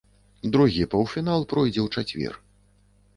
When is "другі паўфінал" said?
0.53-1.45